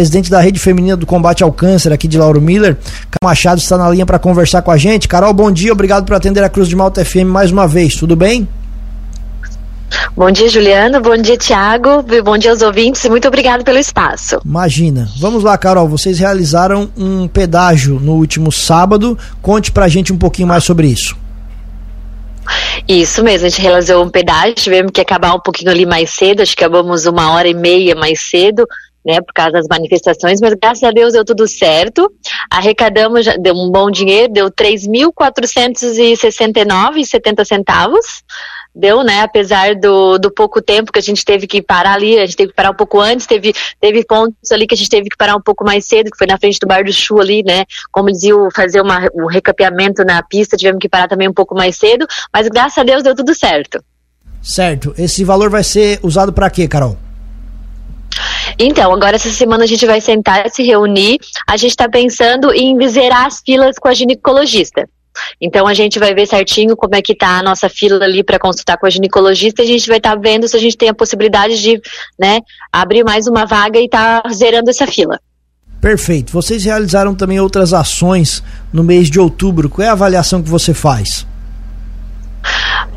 [0.00, 2.74] presidente da Rede Feminina do Combate ao Câncer aqui de Lauro Miller.
[3.10, 5.06] Carol Machado está na linha para conversar com a gente.
[5.06, 7.94] Carol, bom dia, obrigado por atender a Cruz de Malta FM mais uma vez.
[7.96, 8.48] Tudo bem?
[10.16, 11.02] Bom dia, Juliano.
[11.02, 12.02] Bom dia, Tiago.
[12.24, 14.40] Bom dia aos ouvintes e muito obrigado pelo espaço.
[14.42, 15.06] Imagina.
[15.18, 15.86] Vamos lá, Carol.
[15.86, 19.18] Vocês realizaram um pedágio no último sábado.
[19.42, 21.14] Conte pra gente um pouquinho mais sobre isso.
[22.88, 26.40] Isso mesmo, a gente realizou um pedágio, tivemos que acabar um pouquinho ali mais cedo,
[26.40, 28.66] acho que acabamos uma hora e meia mais cedo,
[29.04, 32.12] né, por causa das manifestações, mas graças a Deus deu tudo certo.
[32.50, 38.24] Arrecadamos, deu um bom dinheiro, deu 3.469,70 centavos
[38.74, 39.22] deu, né?
[39.22, 42.50] Apesar do, do pouco tempo que a gente teve que parar ali, a gente teve
[42.50, 45.36] que parar um pouco antes, teve, teve pontos ali que a gente teve que parar
[45.36, 47.64] um pouco mais cedo, que foi na frente do Bar do Chu ali, né?
[47.90, 51.76] Como iam fazer uma, um recapeamento na pista, tivemos que parar também um pouco mais
[51.76, 53.82] cedo, mas graças a Deus deu tudo certo.
[54.42, 54.94] Certo.
[54.96, 56.96] Esse valor vai ser usado para quê, Carol?
[58.58, 61.18] Então, agora essa semana a gente vai sentar, se reunir.
[61.46, 64.88] A gente está pensando em zerar as filas com a ginecologista.
[65.40, 68.38] Então a gente vai ver certinho como é que tá a nossa fila ali para
[68.38, 70.88] consultar com a ginecologista e a gente vai estar tá vendo se a gente tem
[70.88, 71.80] a possibilidade de,
[72.18, 72.40] né,
[72.72, 75.18] abrir mais uma vaga e estar tá zerando essa fila.
[75.80, 76.32] Perfeito.
[76.32, 79.70] Vocês realizaram também outras ações no mês de outubro.
[79.70, 81.26] Qual é a avaliação que você faz?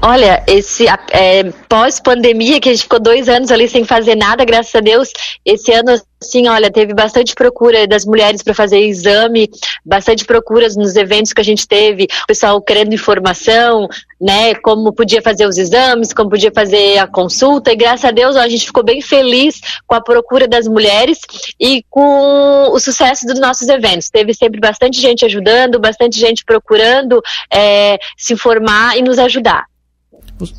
[0.01, 4.73] Olha, esse é, pós-pandemia, que a gente ficou dois anos ali sem fazer nada, graças
[4.75, 5.11] a Deus,
[5.45, 9.49] esse ano, assim, olha, teve bastante procura das mulheres para fazer exame,
[9.85, 13.87] bastante procuras nos eventos que a gente teve, o pessoal querendo informação,
[14.19, 18.35] né, como podia fazer os exames, como podia fazer a consulta, e graças a Deus
[18.35, 21.19] a gente ficou bem feliz com a procura das mulheres
[21.59, 24.09] e com o sucesso dos nossos eventos.
[24.09, 29.65] Teve sempre bastante gente ajudando, bastante gente procurando é, se informar e nos ajudar.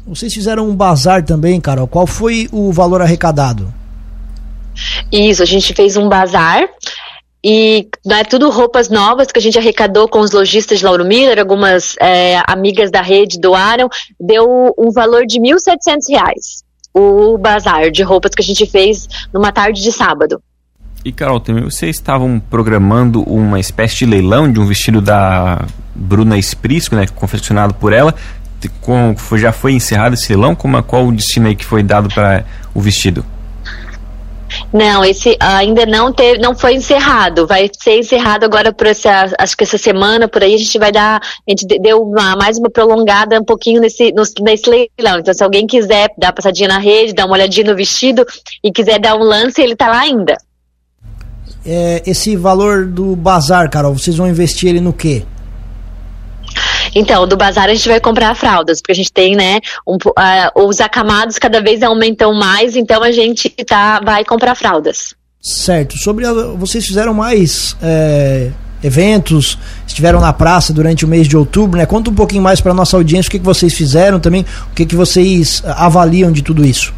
[0.07, 1.87] Vocês fizeram um bazar também, Carol.
[1.87, 3.73] Qual foi o valor arrecadado?
[5.11, 6.69] Isso, a gente fez um bazar
[7.43, 11.39] e é tudo roupas novas que a gente arrecadou com os lojistas de Lauro Miller,
[11.39, 16.65] algumas é, amigas da rede doaram, deu um valor de R$ 1.700
[16.97, 20.41] o bazar de roupas que a gente fez numa tarde de sábado.
[21.05, 26.39] E Carol, também vocês estavam programando uma espécie de leilão de um vestido da Bruna
[26.39, 28.15] Esprisco, né, confeccionado por ela
[28.81, 30.55] com, já foi encerrado esse leilão?
[30.55, 33.25] Como, qual o destino aí que foi dado para o vestido?
[34.75, 37.47] Não, esse ainda não teve, não foi encerrado.
[37.47, 40.91] Vai ser encerrado agora por essa, acho que essa semana por aí a gente vai
[40.91, 45.21] dar, a gente deu uma, mais uma prolongada um pouquinho nesse, nesse leilão.
[45.21, 48.27] Então, se alguém quiser dar uma passadinha na rede, dar uma olhadinha no vestido
[48.65, 50.37] e quiser dar um lance, ele tá lá ainda.
[51.65, 55.23] É, esse valor do bazar, Carol, vocês vão investir ele no quê?
[56.95, 60.67] Então, do bazar a gente vai comprar fraldas, porque a gente tem, né, um, uh,
[60.67, 65.15] os acamados cada vez aumentam mais, então a gente tá, vai comprar fraldas.
[65.41, 65.99] Certo.
[65.99, 68.51] Sobre a, vocês fizeram mais é,
[68.83, 71.85] eventos, estiveram na praça durante o mês de outubro, né?
[71.85, 74.87] Conta um pouquinho mais para nossa audiência o que, que vocês fizeram também, o que,
[74.87, 76.95] que vocês avaliam de tudo isso.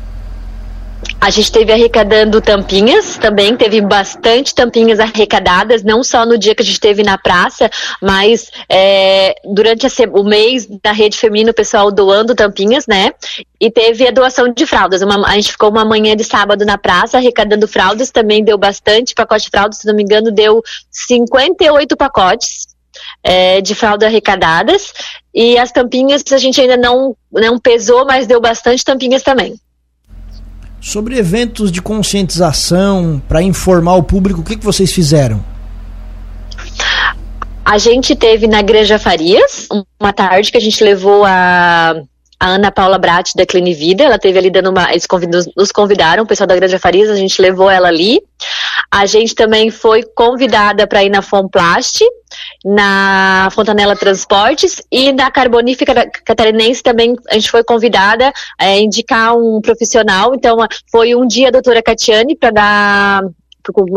[1.19, 6.63] A gente teve arrecadando tampinhas também, teve bastante tampinhas arrecadadas, não só no dia que
[6.63, 7.71] a gente teve na praça,
[8.03, 13.13] mas é, durante o mês da rede feminina, o pessoal doando tampinhas, né?
[13.59, 15.03] E teve a doação de fraldas.
[15.03, 19.15] Uma, a gente ficou uma manhã de sábado na praça arrecadando fraldas, também deu bastante
[19.15, 22.67] pacote de fraldas, se não me engano, deu 58 pacotes.
[23.23, 24.91] É, de fraldas arrecadadas
[25.35, 29.55] e as tampinhas a gente ainda não, não pesou, mas deu bastante tampinhas também.
[30.87, 35.45] Sobre eventos de conscientização, para informar o público, o que, que vocês fizeram?
[37.65, 39.67] A gente teve na Granja Farias,
[40.01, 41.97] uma tarde que a gente levou a,
[42.39, 44.89] a Ana Paula Brat da Cline Vida, ela teve ali dando uma.
[44.93, 45.09] Eles
[45.57, 48.23] nos convidaram, o pessoal da Granja Farias, a gente levou ela ali.
[48.89, 52.01] A gente também foi convidada para ir na Fomplast,
[52.65, 59.37] na Fontanela Transportes e na Carbonífica Catarinense também a gente foi convidada a é, indicar
[59.37, 60.35] um profissional.
[60.35, 60.57] Então,
[60.91, 63.23] foi um dia a doutora Catiane para dar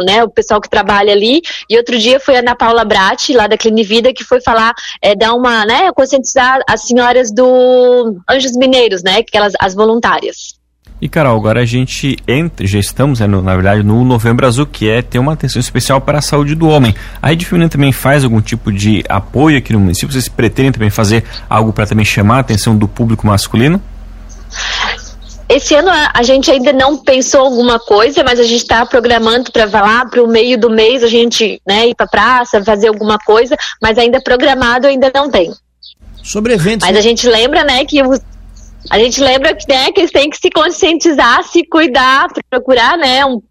[0.03, 1.41] né, o pessoal que trabalha ali.
[1.69, 5.16] E outro dia foi a Ana Paula Brat, lá da Clinivida, que foi falar, é,
[5.16, 10.59] dar uma, né, conscientizar as senhoras do Anjos Mineiros, né, aquelas, as voluntárias.
[11.01, 14.66] E Carol, agora a gente entra, já estamos, né, no, na verdade, no Novembro Azul,
[14.66, 16.93] que é ter uma atenção especial para a saúde do homem.
[17.22, 20.11] A Rede Feminina também faz algum tipo de apoio aqui no município?
[20.11, 23.81] Vocês pretendem também fazer algo para também chamar a atenção do público masculino?
[25.47, 29.52] Esse ano a, a, gente ainda não pensou alguma coisa, mas a gente está programando
[29.52, 33.17] para lá para o meio do mês a gente né, ir para praça, fazer alguma
[33.17, 35.52] coisa, mas ainda programado ainda não tem.
[36.22, 36.87] Sobre eventos.
[36.87, 38.19] Mas a gente lembra, né, que os,
[38.90, 43.26] a gente lembra que, né, que eles têm que se conscientizar, se cuidar, procurar, né,
[43.26, 43.41] um,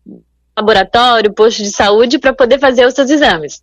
[0.59, 3.61] laboratório, posto de saúde para poder fazer os seus exames.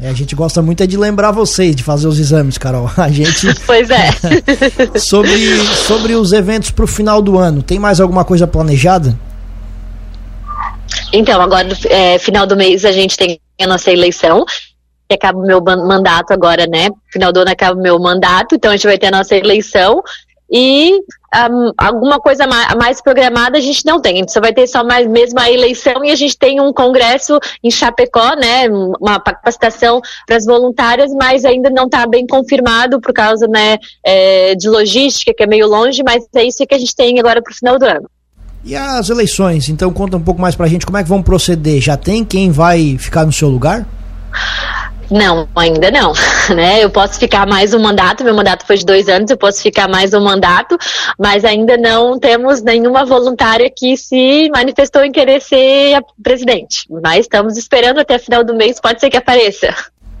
[0.00, 2.90] É, a gente gosta muito é de lembrar vocês de fazer os exames, Carol.
[2.96, 3.46] A gente.
[3.66, 4.10] Pois é.
[4.98, 5.56] sobre,
[5.86, 9.18] sobre os eventos para o final do ano, tem mais alguma coisa planejada?
[11.12, 14.44] Então, agora no é, final do mês a gente tem a nossa eleição,
[15.08, 16.88] que acaba o meu mandato agora, né?
[17.12, 20.02] Final do ano acaba o meu mandato, então a gente vai ter a nossa eleição.
[20.52, 21.00] E
[21.50, 24.16] um, alguma coisa mais, programada a gente não tem.
[24.16, 26.74] A gente só vai ter só mais mesmo a eleição e a gente tem um
[26.74, 28.68] congresso em Chapecó, né?
[29.00, 34.54] Uma capacitação para as voluntárias, mas ainda não está bem confirmado por causa né, é,
[34.54, 37.50] de logística, que é meio longe, mas é isso que a gente tem agora para
[37.50, 38.10] o final do ano.
[38.62, 39.70] E as eleições?
[39.70, 41.80] Então conta um pouco mais para a gente como é que vão proceder.
[41.80, 43.86] Já tem quem vai ficar no seu lugar?
[45.12, 46.12] Não, ainda não.
[46.52, 46.82] Né?
[46.82, 49.88] Eu posso ficar mais um mandato, meu mandato foi de dois anos, eu posso ficar
[49.88, 50.76] mais um mandato,
[51.16, 56.84] mas ainda não temos nenhuma voluntária que se manifestou em querer ser presidente.
[57.00, 59.72] Mas estamos esperando até final do mês, pode ser que apareça.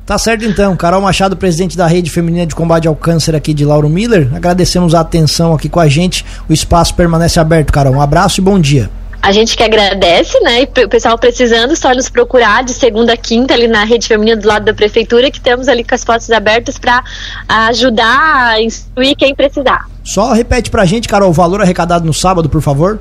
[0.06, 0.76] Tá certo então.
[0.76, 4.30] Carol Machado, presidente da Rede Feminina de Combate ao Câncer aqui de Lauro Miller.
[4.34, 6.24] Agradecemos a atenção aqui com a gente.
[6.48, 7.94] O espaço permanece aberto, Carol.
[7.94, 8.88] Um abraço e bom dia.
[9.22, 10.62] A gente que agradece, né?
[10.62, 14.36] E o pessoal precisando, só nos procurar de segunda a quinta ali na rede feminina
[14.36, 17.04] do lado da prefeitura, que temos ali com as portas abertas para
[17.48, 19.88] ajudar a instruir quem precisar.
[20.02, 22.98] Só repete pra gente, Carol, o valor arrecadado no sábado, por favor.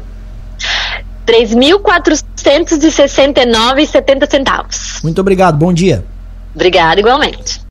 [1.28, 5.00] R$ 3.469,70 centavos.
[5.02, 6.06] Muito obrigado, bom dia.
[6.54, 7.60] Obrigada, igualmente.